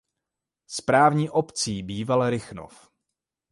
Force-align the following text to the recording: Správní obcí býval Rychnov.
Správní 0.67 1.29
obcí 1.29 1.83
býval 1.83 2.29
Rychnov. 2.29 2.89